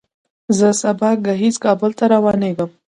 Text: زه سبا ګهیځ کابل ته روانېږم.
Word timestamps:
زه 0.57 0.69
سبا 0.81 1.09
ګهیځ 1.25 1.55
کابل 1.65 1.91
ته 1.99 2.05
روانېږم. 2.13 2.69